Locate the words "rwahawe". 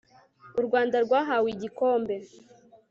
1.05-1.47